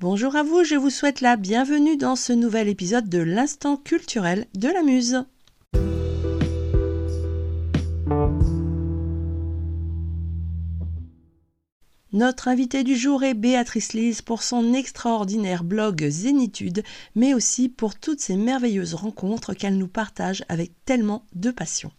[0.00, 4.46] Bonjour à vous, je vous souhaite la bienvenue dans ce nouvel épisode de l'Instant culturel
[4.54, 5.26] de la Muse.
[12.14, 16.82] Notre invitée du jour est Béatrice Lise pour son extraordinaire blog Zénitude,
[17.14, 21.92] mais aussi pour toutes ces merveilleuses rencontres qu'elle nous partage avec tellement de passion.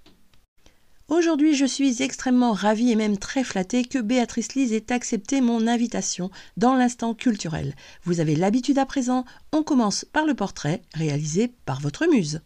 [1.11, 5.67] Aujourd'hui, je suis extrêmement ravie et même très flattée que Béatrice Lise ait accepté mon
[5.67, 7.75] invitation dans l'instant culturel.
[8.05, 12.39] Vous avez l'habitude à présent, on commence par le portrait réalisé par votre muse.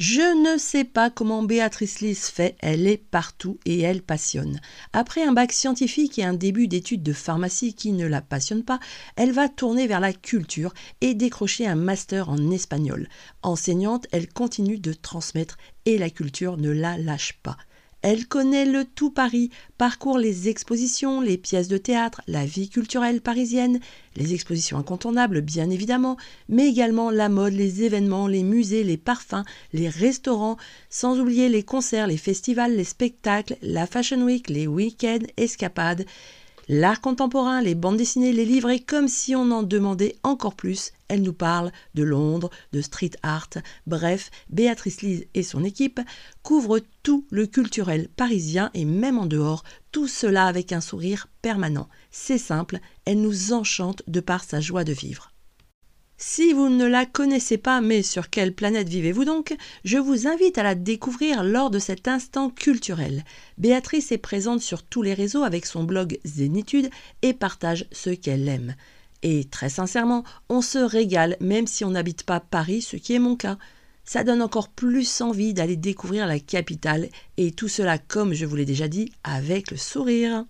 [0.00, 4.58] Je ne sais pas comment Béatrice Lys fait, elle est partout et elle passionne.
[4.94, 8.80] Après un bac scientifique et un début d'études de pharmacie qui ne la passionne pas,
[9.16, 10.72] elle va tourner vers la culture
[11.02, 13.10] et décrocher un master en espagnol.
[13.42, 17.58] Enseignante, elle continue de transmettre et la culture ne la lâche pas.
[18.02, 23.20] Elle connaît le tout Paris, parcourt les expositions, les pièces de théâtre, la vie culturelle
[23.20, 23.78] parisienne,
[24.16, 26.16] les expositions incontournables bien évidemment,
[26.48, 30.56] mais également la mode, les événements, les musées, les parfums, les restaurants,
[30.88, 36.06] sans oublier les concerts, les festivals, les spectacles, la Fashion Week, les week-ends, escapades,
[36.72, 40.92] l'art contemporain, les bandes dessinées, les livres, et comme si on en demandait encore plus,
[41.08, 43.50] elle nous parle de Londres, de street art,
[43.88, 46.00] bref, Béatrice Lise et son équipe
[46.44, 51.88] couvrent tout le culturel parisien et même en dehors, tout cela avec un sourire permanent.
[52.12, 55.32] C'est simple, elle nous enchante de par sa joie de vivre.
[56.22, 60.58] Si vous ne la connaissez pas, mais sur quelle planète vivez-vous donc Je vous invite
[60.58, 63.24] à la découvrir lors de cet instant culturel.
[63.56, 66.90] Béatrice est présente sur tous les réseaux avec son blog Zénitude
[67.22, 68.74] et partage ce qu'elle aime.
[69.22, 73.18] Et très sincèrement, on se régale même si on n'habite pas Paris, ce qui est
[73.18, 73.56] mon cas.
[74.04, 78.56] Ça donne encore plus envie d'aller découvrir la capitale et tout cela, comme je vous
[78.56, 80.44] l'ai déjà dit, avec le sourire.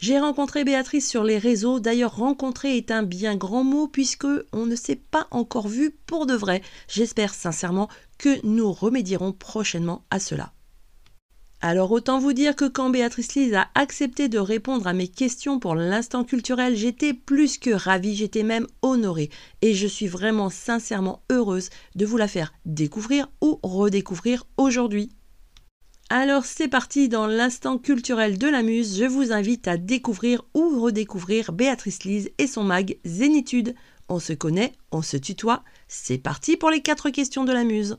[0.00, 1.78] J'ai rencontré Béatrice sur les réseaux.
[1.78, 6.24] D'ailleurs, rencontrer est un bien grand mot puisque on ne s'est pas encore vu pour
[6.24, 6.62] de vrai.
[6.88, 10.54] J'espère sincèrement que nous remédierons prochainement à cela.
[11.60, 15.58] Alors autant vous dire que quand Béatrice Lise a accepté de répondre à mes questions
[15.58, 19.28] pour l'instant culturel, j'étais plus que ravie, j'étais même honorée
[19.60, 25.10] et je suis vraiment sincèrement heureuse de vous la faire découvrir ou redécouvrir aujourd'hui.
[26.12, 30.82] Alors c'est parti dans l'instant culturel de la muse, je vous invite à découvrir ou
[30.82, 33.76] redécouvrir Béatrice Lise et son mag Zénitude.
[34.08, 37.96] On se connaît, on se tutoie, c'est parti pour les quatre questions de la muse.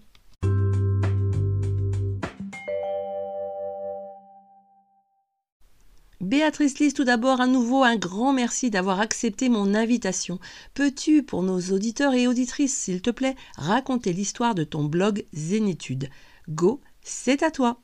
[6.20, 10.38] Béatrice Lise, tout d'abord, à nouveau un grand merci d'avoir accepté mon invitation.
[10.74, 16.10] Peux-tu, pour nos auditeurs et auditrices, s'il te plaît, raconter l'histoire de ton blog Zénitude?
[16.50, 17.80] Go, c'est à toi.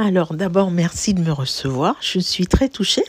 [0.00, 1.96] Alors d'abord, merci de me recevoir.
[2.00, 3.02] Je suis très touchée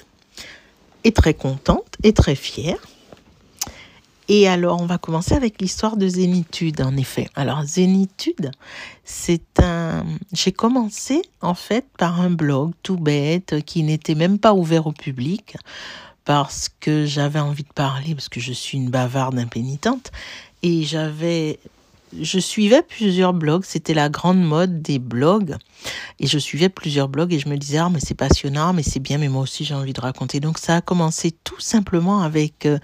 [1.04, 2.80] et très contente et très fière.
[4.28, 7.30] Et alors, on va commencer avec l'histoire de Zénitude, en effet.
[7.36, 8.50] Alors, Zénitude,
[9.04, 10.04] c'est un...
[10.34, 14.92] J'ai commencé, en fait, par un blog tout bête qui n'était même pas ouvert au
[14.92, 15.58] public
[16.26, 20.12] parce que j'avais envie de parler, parce que je suis une bavarde impénitente.
[20.64, 21.60] Et j'avais
[22.20, 25.56] je suivais plusieurs blogs, c'était la grande mode des blogs.
[26.20, 29.00] Et je suivais plusieurs blogs et je me disais, ah, mais c'est passionnant, mais c'est
[29.00, 30.40] bien, mais moi aussi j'ai envie de raconter.
[30.40, 32.80] Donc ça a commencé tout simplement avec euh,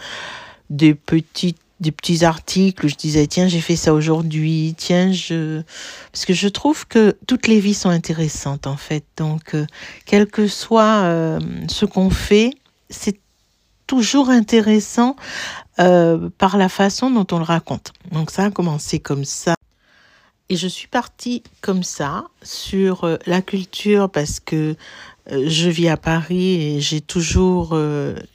[0.70, 5.62] des petits des petits articles où je disais tiens j'ai fait ça aujourd'hui tiens je
[6.14, 9.66] parce que je trouve que toutes les vies sont intéressantes en fait donc euh,
[10.06, 12.52] quel que soit euh, ce qu'on fait
[12.90, 13.20] c'est
[13.88, 15.16] toujours intéressant
[15.80, 17.94] euh, par la façon dont on le raconte.
[18.12, 19.56] Donc ça a commencé comme ça.
[20.50, 24.76] Et je suis partie comme ça sur euh, la culture parce que
[25.32, 27.78] euh, je vis à Paris et j'ai toujours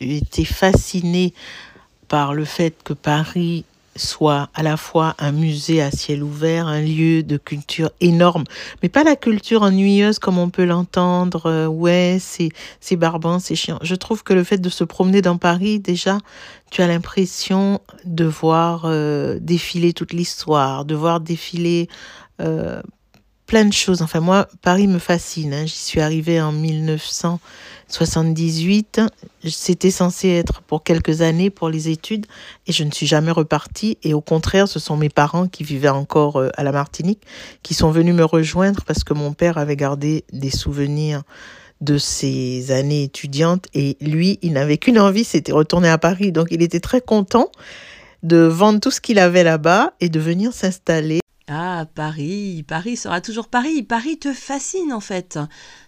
[0.00, 1.32] été fascinée
[2.08, 3.64] par le fait que Paris
[3.96, 8.44] soit à la fois un musée à ciel ouvert, un lieu de culture énorme,
[8.82, 11.46] mais pas la culture ennuyeuse comme on peut l'entendre.
[11.46, 12.50] Euh, ouais, c'est
[12.80, 13.78] c'est barbant, c'est chiant.
[13.82, 16.18] Je trouve que le fait de se promener dans Paris, déjà,
[16.70, 21.88] tu as l'impression de voir euh, défiler toute l'histoire, de voir défiler
[22.40, 22.80] euh,
[23.50, 24.00] plein de choses.
[24.00, 25.52] Enfin, moi, Paris me fascine.
[25.52, 25.66] Hein.
[25.66, 29.00] J'y suis arrivée en 1978.
[29.44, 32.26] C'était censé être pour quelques années pour les études
[32.68, 33.98] et je ne suis jamais repartie.
[34.04, 37.22] Et au contraire, ce sont mes parents qui vivaient encore euh, à la Martinique
[37.64, 41.24] qui sont venus me rejoindre parce que mon père avait gardé des souvenirs
[41.80, 46.30] de ses années étudiantes et lui, il n'avait qu'une envie, c'était retourner à Paris.
[46.30, 47.50] Donc, il était très content
[48.22, 51.18] de vendre tout ce qu'il avait là-bas et de venir s'installer
[51.52, 53.82] Ah, Paris, Paris sera toujours Paris.
[53.82, 55.36] Paris te fascine en fait.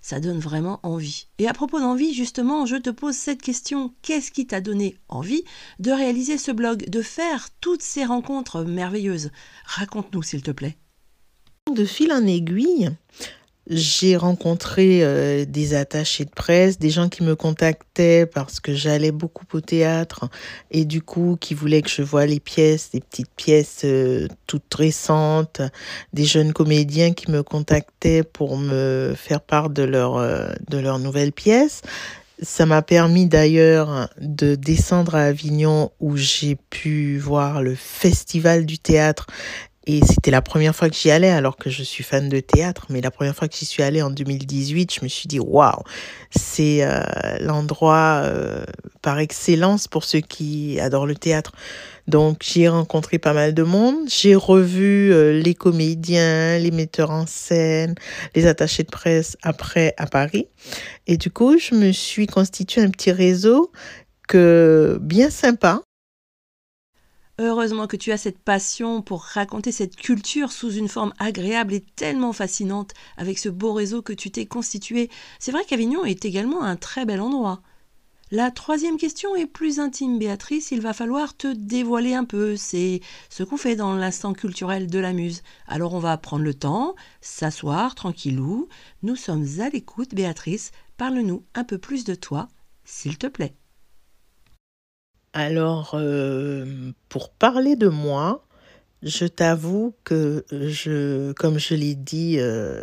[0.01, 1.29] Ça donne vraiment envie.
[1.39, 3.95] Et à propos d'envie, justement, je te pose cette question.
[4.03, 5.45] Qu'est-ce qui t'a donné envie
[5.79, 9.31] de réaliser ce blog, de faire toutes ces rencontres merveilleuses?
[9.65, 10.77] Raconte-nous, s'il te plaît.
[11.73, 12.91] De fil en aiguille,
[13.69, 19.13] j'ai rencontré euh, des attachés de presse, des gens qui me contactaient parce que j'allais
[19.13, 20.29] beaucoup au théâtre
[20.73, 24.75] et du coup qui voulaient que je voie les pièces, des petites pièces euh, toutes
[24.75, 25.63] récentes,
[26.13, 30.99] des jeunes comédiens qui me contactaient pour me faire part de leur euh, de leurs
[30.99, 31.83] nouvelles pièces.
[32.43, 38.81] Ça m'a permis d'ailleurs de descendre à Avignon où j'ai pu voir le festival du
[38.81, 39.29] théâtre
[39.87, 42.87] et c'était la première fois que j'y allais, alors que je suis fan de théâtre.
[42.89, 45.83] Mais la première fois que j'y suis allée en 2018, je me suis dit, waouh,
[46.31, 47.03] c'est euh,
[47.41, 48.65] l'endroit euh,
[49.03, 51.53] par excellence pour ceux qui adorent le théâtre.
[52.07, 54.09] Donc j'y ai rencontré pas mal de monde.
[54.09, 57.97] J'ai revu euh, les comédiens, les metteurs en scène,
[58.37, 60.47] les attachés de presse après à Paris.
[61.09, 63.73] Et du coup, je me suis constitué un petit réseau
[64.29, 65.83] que bien sympa
[67.39, 71.81] Heureusement que tu as cette passion pour raconter cette culture sous une forme agréable et
[71.81, 75.09] tellement fascinante avec ce beau réseau que tu t'es constitué.
[75.39, 77.63] C'est vrai qu'Avignon est également un très bel endroit.
[78.31, 80.71] La troisième question est plus intime, Béatrice.
[80.73, 82.57] Il va falloir te dévoiler un peu.
[82.57, 83.01] C'est
[83.31, 85.43] ce qu'on fait dans l'instant culturel de la Muse.
[85.67, 88.69] Alors on va prendre le temps, s'asseoir tranquillou.
[89.03, 90.71] Nous sommes à l'écoute, Béatrice.
[90.99, 92.49] Parle-nous un peu plus de toi,
[92.85, 93.55] s'il te plaît.
[95.35, 98.45] Alors, euh, pour parler de moi,
[99.03, 102.83] je t'avoue que je, comme je l'ai dit euh,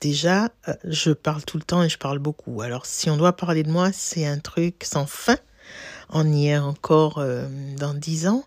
[0.00, 2.62] déjà, euh, je parle tout le temps et je parle beaucoup.
[2.62, 5.36] Alors, si on doit parler de moi, c'est un truc sans fin.
[6.10, 7.24] On y est encore
[7.78, 8.44] dans dix ans.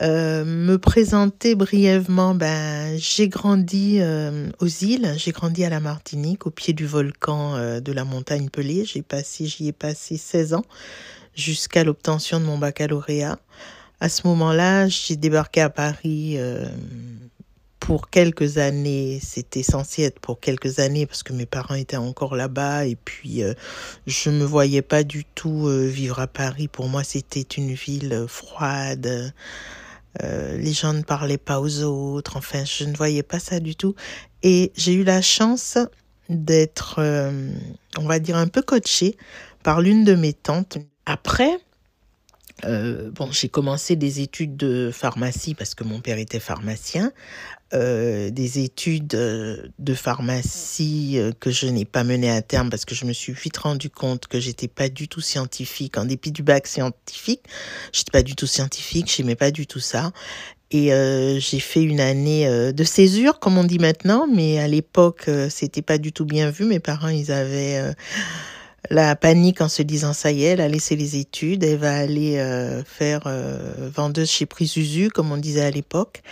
[0.00, 4.00] me présenter brièvement, ben, j'ai grandi
[4.60, 8.86] aux îles, j'ai grandi à la Martinique, au pied du volcan de la montagne Pelée.
[8.86, 10.64] J'ai passé, j'y ai passé 16 ans
[11.36, 13.38] jusqu'à l'obtention de mon baccalauréat.
[14.00, 16.66] À ce moment-là, j'ai débarqué à Paris euh,
[17.78, 19.20] pour quelques années.
[19.22, 23.42] C'était censé être pour quelques années parce que mes parents étaient encore là-bas et puis
[23.42, 23.54] euh,
[24.06, 26.68] je me voyais pas du tout euh, vivre à Paris.
[26.68, 29.32] Pour moi, c'était une ville froide.
[30.20, 32.36] les gens ne parlaient pas aux autres.
[32.36, 33.94] Enfin, je ne voyais pas ça du tout.
[34.42, 35.78] Et j'ai eu la chance
[36.28, 37.00] d'être,
[37.98, 39.16] on va dire, un peu coachée
[39.62, 40.78] par l'une de mes tantes.
[41.06, 41.58] Après,
[42.64, 47.12] euh, bon, j'ai commencé des études de pharmacie parce que mon père était pharmacien.
[47.74, 52.94] Euh, des études euh, de pharmacie que je n'ai pas menées à terme parce que
[52.94, 55.98] je me suis vite rendu compte que j'étais pas du tout scientifique.
[55.98, 57.42] En dépit du bac scientifique,
[57.92, 60.12] j'étais pas du tout scientifique, j'aimais pas du tout ça.
[60.72, 60.90] Et
[61.38, 65.96] j'ai fait une année de césure, comme on dit maintenant, mais à l'époque, c'était pas
[65.96, 66.64] du tout bien vu.
[66.64, 67.94] Mes parents, ils avaient
[68.90, 71.96] la panique en se disant ça y est, elle a laissé les études, elle va
[71.96, 76.22] aller euh, faire euh, vendeuse chez Prisuzu, comme on disait à l'époque.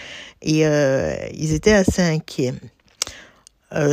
[0.43, 2.55] Et euh, ils étaient assez inquiets.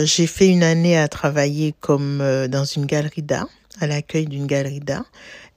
[0.03, 3.47] J'ai fait une année à travailler comme dans une galerie d'art,
[3.79, 5.05] à l'accueil d'une galerie d'art.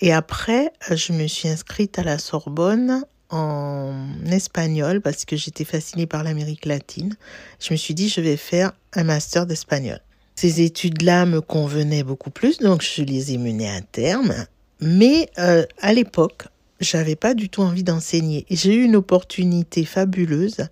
[0.01, 3.93] Et après, je me suis inscrite à la Sorbonne en
[4.25, 7.17] espagnol parce que j'étais fascinée par l'Amérique latine.
[7.61, 10.01] Je me suis dit, je vais faire un master d'espagnol.
[10.34, 14.34] Ces études-là me convenaient beaucoup plus, donc je les ai menées à terme.
[14.81, 16.44] Mais euh, à l'époque,
[16.81, 18.44] j'avais pas du tout envie d'enseigner.
[18.50, 20.69] J'ai eu une opportunité fabuleuse.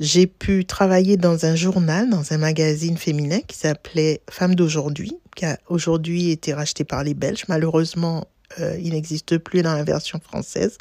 [0.00, 5.44] J'ai pu travailler dans un journal, dans un magazine féminin qui s'appelait Femmes d'aujourd'hui, qui
[5.44, 7.44] a aujourd'hui été racheté par les Belges.
[7.48, 8.26] Malheureusement,
[8.60, 10.78] euh, il n'existe plus dans la version française.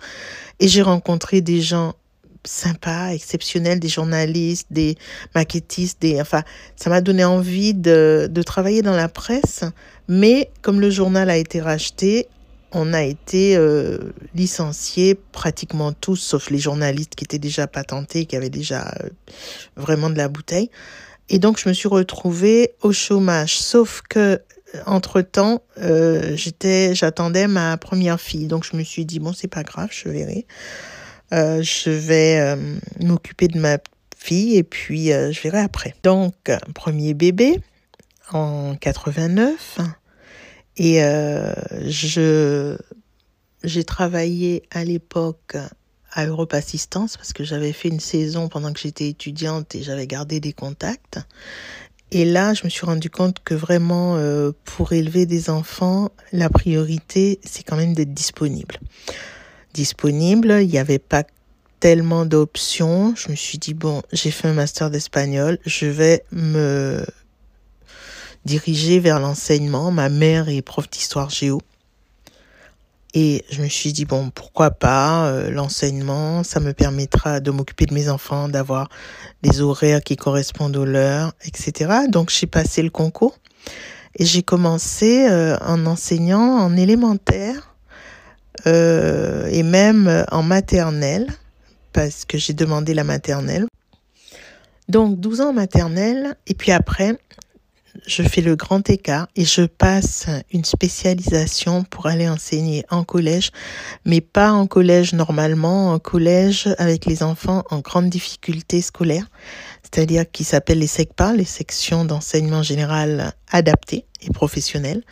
[0.60, 1.96] Et j'ai rencontré des gens
[2.46, 4.96] sympas, exceptionnels, des journalistes, des
[5.36, 6.44] maquettistes, des, enfin,
[6.76, 9.64] ça m'a donné envie de, de travailler dans la presse.
[10.08, 12.28] Mais comme le journal a été racheté,
[12.72, 18.36] on a été euh, licenciés pratiquement tous, sauf les journalistes qui étaient déjà patentés, qui
[18.36, 19.10] avaient déjà euh,
[19.76, 20.70] vraiment de la bouteille.
[21.30, 23.58] Et donc, je me suis retrouvée au chômage.
[23.58, 24.42] Sauf que,
[25.78, 28.48] euh, j'étais, j'attendais ma première fille.
[28.48, 30.46] Donc, je me suis dit, bon, c'est pas grave, je verrai.
[31.34, 33.78] Euh, je vais euh, m'occuper de ma
[34.18, 35.96] fille et puis euh, je verrai après.
[36.04, 37.60] Donc, premier bébé
[38.32, 39.80] en 89
[40.78, 41.00] et
[41.88, 42.78] je
[43.64, 45.56] j'ai travaillé à l'époque
[46.12, 50.08] à Europe Assistance parce que j'avais fait une saison pendant que j'étais étudiante et j'avais
[50.08, 51.20] gardé des contacts.
[52.10, 54.18] Et là, je me suis rendu compte que vraiment,
[54.64, 58.80] pour élever des enfants, la priorité, c'est quand même d'être disponible
[59.74, 60.60] disponible.
[60.62, 61.24] Il n'y avait pas
[61.80, 63.14] tellement d'options.
[63.16, 67.06] Je me suis dit, bon, j'ai fait un master d'espagnol, je vais me
[68.46, 69.92] diriger vers l'enseignement.
[69.92, 71.62] Ma mère est prof d'histoire géo.
[73.14, 77.86] Et je me suis dit, bon, pourquoi pas, euh, l'enseignement, ça me permettra de m'occuper
[77.86, 78.88] de mes enfants, d'avoir
[79.42, 81.92] des horaires qui correspondent aux leurs, etc.
[82.08, 83.38] Donc j'ai passé le concours
[84.16, 87.71] et j'ai commencé euh, en enseignant en élémentaire
[88.68, 91.28] euh, et même en maternelle,
[91.94, 93.66] parce que j'ai demandé la maternelle.
[94.90, 97.18] Donc 12 ans maternelle, et puis après,
[98.06, 103.52] je fais le grand écart et je passe une spécialisation pour aller enseigner en collège,
[104.06, 109.30] mais pas en collège normalement, en collège avec les enfants en grande difficulté scolaire,
[109.84, 115.04] c'est-à-dire qui s'appelle les SECPA, les sections d'enseignement général adapté et professionnel.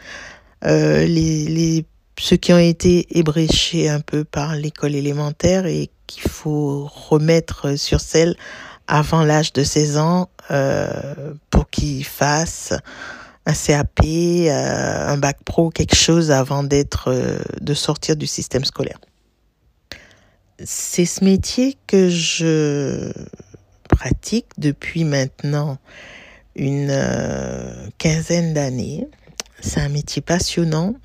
[0.65, 1.85] Euh, les, les,
[2.19, 8.01] ceux qui ont été ébréchés un peu par l'école élémentaire et qu'il faut remettre sur
[8.01, 8.35] celle
[8.87, 12.73] avant l'âge de 16 ans euh, pour qu'ils fassent
[13.45, 18.65] un CAP, euh, un bac pro, quelque chose avant d'être, euh, de sortir du système
[18.65, 18.99] scolaire.
[20.63, 23.13] C'est ce métier que je
[23.87, 25.77] pratique depuis maintenant
[26.55, 26.93] une
[27.97, 29.07] quinzaine d'années.
[29.61, 30.95] C'est un métier passionnant,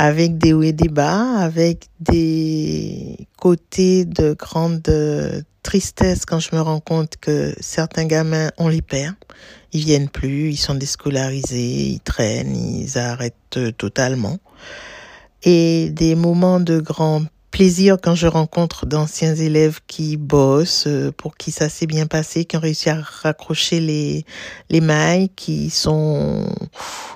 [0.00, 4.88] avec des hauts et des bas, avec des côtés de grande
[5.64, 9.16] tristesse quand je me rends compte que certains gamins, on les perd.
[9.72, 14.38] Ils viennent plus, ils sont déscolarisés, ils traînent, ils arrêtent totalement.
[15.42, 21.36] Et des moments de grand plaisir quand je rencontre d'anciens élèves qui bossent, euh, pour
[21.36, 24.24] qui ça s'est bien passé, qui ont réussi à raccrocher les,
[24.70, 26.46] les mailles, qui sont,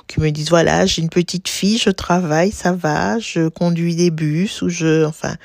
[0.09, 4.11] qui me disent voilà, j'ai une petite fille, je travaille, ça va, je conduis des
[4.11, 5.37] bus, ou je, enfin,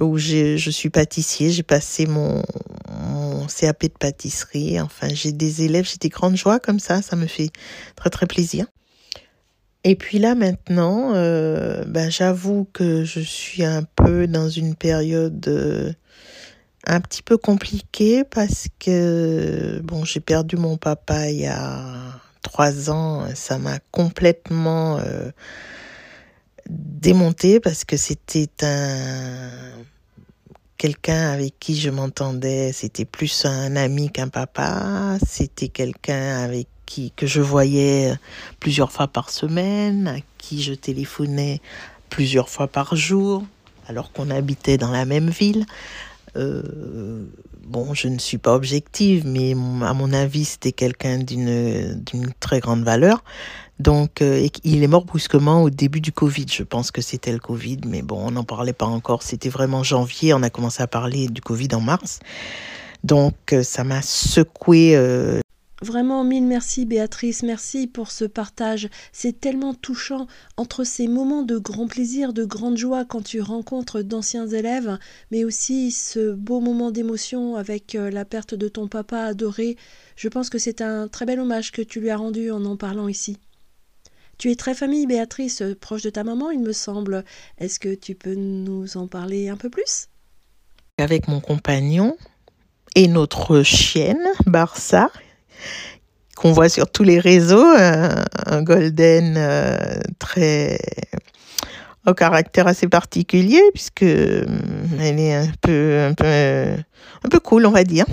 [0.00, 2.42] où je suis pâtissier, j'ai passé mon,
[2.90, 7.16] mon CAP de pâtisserie, enfin, j'ai des élèves, j'ai des grandes joies comme ça, ça
[7.16, 7.50] me fait
[7.96, 8.66] très très plaisir.
[9.84, 15.46] Et puis là maintenant, euh, ben, j'avoue que je suis un peu dans une période
[15.48, 15.92] euh,
[16.86, 22.90] un petit peu compliquée parce que bon, j'ai perdu mon papa il y a trois
[22.90, 23.26] ans.
[23.34, 25.30] Ça m'a complètement euh,
[26.68, 29.50] démonté parce que c'était un
[30.80, 32.72] quelqu'un avec qui je m'entendais.
[32.72, 35.18] C'était plus un ami qu'un papa.
[35.26, 36.68] C'était quelqu'un avec
[37.16, 38.14] que je voyais
[38.58, 41.60] plusieurs fois par semaine, à qui je téléphonais
[42.08, 43.44] plusieurs fois par jour,
[43.86, 45.64] alors qu'on habitait dans la même ville.
[46.36, 47.24] Euh,
[47.64, 52.02] bon, je ne suis pas objective, mais à mon avis, c'était quelqu'un d'une
[52.40, 53.24] très grande valeur.
[53.78, 56.46] Donc, euh, il est mort brusquement au début du Covid.
[56.52, 59.22] Je pense que c'était le Covid, mais bon, on n'en parlait pas encore.
[59.22, 60.34] C'était vraiment janvier.
[60.34, 62.20] On a commencé à parler du Covid en mars.
[63.04, 64.94] Donc, euh, ça m'a secoué
[65.82, 68.90] Vraiment mille merci Béatrice, merci pour ce partage.
[69.12, 70.26] C'est tellement touchant
[70.58, 74.98] entre ces moments de grand plaisir, de grande joie quand tu rencontres d'anciens élèves,
[75.30, 79.78] mais aussi ce beau moment d'émotion avec euh, la perte de ton papa adoré.
[80.16, 82.76] Je pense que c'est un très bel hommage que tu lui as rendu en en
[82.76, 83.38] parlant ici.
[84.36, 87.24] Tu es très famille, Béatrice, proche de ta maman, il me semble.
[87.56, 90.08] Est-ce que tu peux nous en parler un peu plus?
[90.98, 92.18] Avec mon compagnon
[92.94, 95.10] et notre chienne, Barça,
[96.36, 100.78] qu'on voit sur tous les réseaux, un, golden euh, très
[102.06, 104.46] au caractère assez particulier puisque euh,
[104.98, 106.24] elle est un peu un peu
[107.24, 108.06] un peu cool on va dire.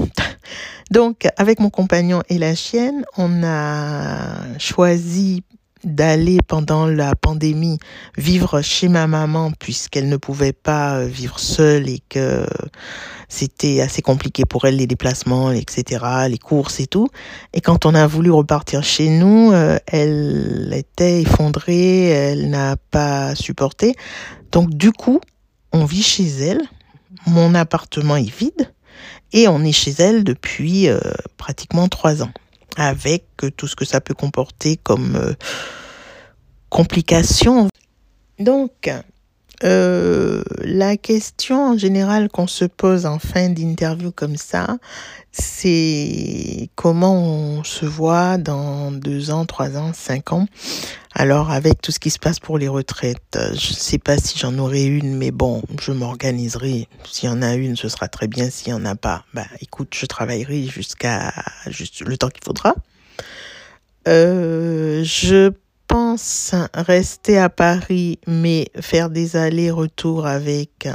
[0.92, 5.44] Donc avec mon compagnon et la chienne, on a choisi
[5.84, 7.80] d'aller pendant la pandémie
[8.18, 12.46] vivre chez ma maman puisqu'elle ne pouvait pas vivre seule et que
[13.30, 17.10] c'était assez compliqué pour elle les déplacements, etc., les courses et tout.
[17.54, 23.36] Et quand on a voulu repartir chez nous, euh, elle était effondrée, elle n'a pas
[23.36, 23.96] supporté.
[24.52, 25.20] Donc du coup,
[25.74, 26.62] on vit chez elle.
[27.26, 28.72] Mon appartement est vide
[29.34, 31.00] et on est chez elle depuis euh,
[31.36, 32.32] pratiquement trois ans,
[32.78, 33.26] avec
[33.58, 35.34] tout ce que ça peut comporter comme euh,
[36.70, 37.68] complications.
[38.40, 38.90] Donc,
[39.64, 44.78] euh, la question en général qu'on se pose en fin d'interview comme ça,
[45.32, 50.48] c'est comment on se voit dans deux ans, trois ans, cinq ans.
[51.14, 54.38] Alors avec tout ce qui se passe pour les retraites, je ne sais pas si
[54.38, 56.88] j'en aurai une, mais bon, je m'organiserai.
[57.04, 58.50] S'il y en a une, ce sera très bien.
[58.52, 61.34] S'il n'y en a pas, bah écoute, je travaillerai jusqu'à
[61.68, 62.76] juste le temps qu'il faudra.
[64.08, 65.52] Euh, je
[65.88, 70.88] pense rester à Paris, mais faire des allers-retours avec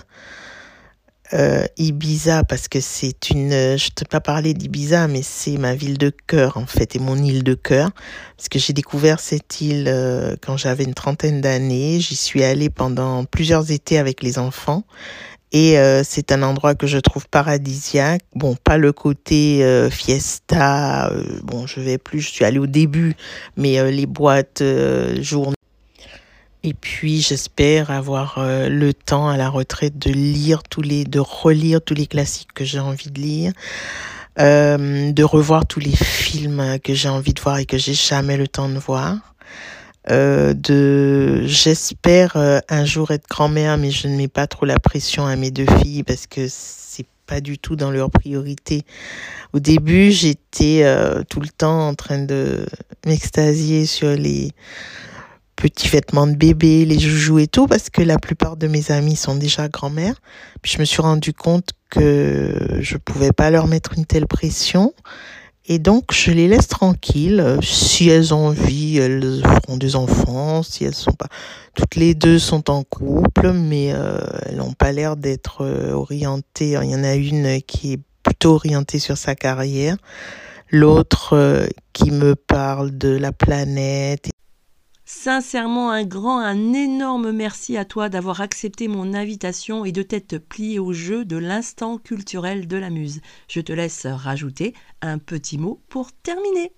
[1.34, 3.50] euh, Ibiza parce que c'est une.
[3.50, 6.98] Je ne t'ai pas parlé d'Ibiza, mais c'est ma ville de cœur en fait et
[6.98, 7.90] mon île de cœur
[8.36, 12.00] parce que j'ai découvert cette île euh, quand j'avais une trentaine d'années.
[12.00, 14.84] J'y suis allée pendant plusieurs étés avec les enfants.
[15.52, 18.22] Et euh, c'est un endroit que je trouve paradisiaque.
[18.34, 21.12] Bon, pas le côté fiesta.
[21.44, 22.20] bon, je vais plus.
[22.20, 23.14] Je suis allée au début,
[23.56, 24.62] mais les boîtes
[25.20, 25.54] journée
[26.64, 31.18] et puis j'espère avoir euh, le temps à la retraite de lire tous les, de
[31.18, 33.52] relire tous les classiques que j'ai envie de lire,
[34.38, 38.36] euh, de revoir tous les films que j'ai envie de voir et que j'ai jamais
[38.36, 39.34] le temps de voir.
[40.10, 44.80] Euh, de j'espère euh, un jour être grand-mère mais je ne mets pas trop la
[44.80, 48.82] pression à mes deux filles parce que c'est pas du tout dans leur priorité.
[49.52, 50.84] Au début, j'étais
[51.28, 52.66] tout le temps en train de
[53.06, 54.52] m'extasier sur les
[55.62, 59.14] petits vêtements de bébé, les joujoux et tout, parce que la plupart de mes amis
[59.14, 60.20] sont déjà grand-mères.
[60.60, 64.92] Puis je me suis rendu compte que je pouvais pas leur mettre une telle pression.
[65.66, 67.58] Et donc, je les laisse tranquilles.
[67.62, 70.62] Si elles ont envie, elles feront des enfants.
[70.62, 71.28] Si elles sont pas,
[71.74, 76.76] toutes les deux sont en couple, mais euh, elles n'ont pas l'air d'être euh, orientées.
[76.82, 79.96] Il y en a une qui est plutôt orientée sur sa carrière,
[80.70, 84.28] l'autre euh, qui me parle de la planète
[85.14, 90.38] Sincèrement, un grand, un énorme merci à toi d'avoir accepté mon invitation et de t'être
[90.38, 93.20] plié au jeu de l'instant culturel de la muse.
[93.46, 96.72] Je te laisse rajouter un petit mot pour terminer.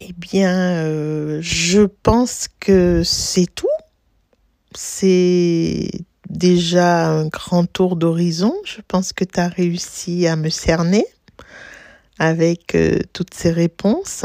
[0.00, 3.66] Eh bien, euh, je pense que c'est tout.
[4.74, 5.90] C'est
[6.30, 8.54] déjà un grand tour d'horizon.
[8.64, 11.04] Je pense que tu as réussi à me cerner
[12.18, 14.24] avec euh, toutes ces réponses.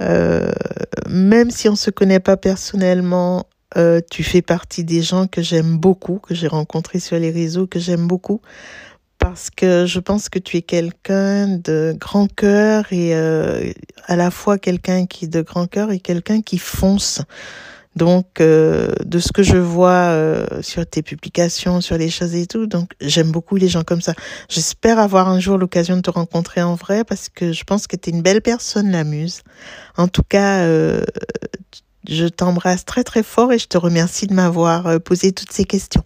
[0.00, 0.52] Euh,
[1.08, 3.46] même si on ne se connaît pas personnellement,
[3.76, 7.66] euh, tu fais partie des gens que j'aime beaucoup, que j'ai rencontrés sur les réseaux,
[7.66, 8.40] que j'aime beaucoup,
[9.18, 13.72] parce que je pense que tu es quelqu'un de grand cœur et euh,
[14.06, 17.22] à la fois quelqu'un qui est de grand cœur et quelqu'un qui fonce.
[17.96, 22.46] Donc, euh, de ce que je vois euh, sur tes publications, sur les choses et
[22.46, 24.14] tout, donc j'aime beaucoup les gens comme ça.
[24.48, 27.96] J'espère avoir un jour l'occasion de te rencontrer en vrai parce que je pense que
[27.96, 29.42] tu es une belle personne, la muse.
[29.96, 31.04] En tout cas, euh,
[32.08, 36.02] je t'embrasse très très fort et je te remercie de m'avoir posé toutes ces questions.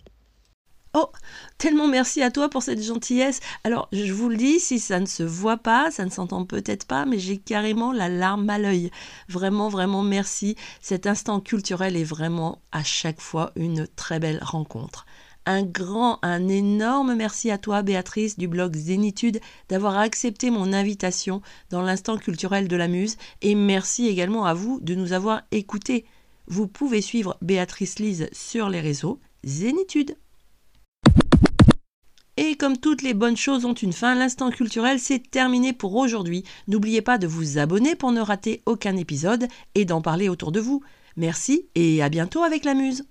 [0.94, 1.10] Oh,
[1.58, 3.40] Tellement merci à toi pour cette gentillesse.
[3.64, 6.86] Alors, je vous le dis, si ça ne se voit pas, ça ne s'entend peut-être
[6.86, 8.90] pas, mais j'ai carrément la larme à l'œil.
[9.28, 10.56] Vraiment, vraiment merci.
[10.80, 15.04] Cet instant culturel est vraiment à chaque fois une très belle rencontre.
[15.46, 21.42] Un grand, un énorme merci à toi, Béatrice, du blog Zénitude, d'avoir accepté mon invitation
[21.70, 23.16] dans l'instant culturel de la Muse.
[23.42, 26.04] Et merci également à vous de nous avoir écoutés.
[26.46, 30.16] Vous pouvez suivre Béatrice Lise sur les réseaux Zénitude.
[32.40, 36.44] Et comme toutes les bonnes choses ont une fin, l'instant culturel c'est terminé pour aujourd'hui.
[36.68, 40.60] N'oubliez pas de vous abonner pour ne rater aucun épisode et d'en parler autour de
[40.60, 40.80] vous.
[41.16, 43.02] Merci et à bientôt avec la muse.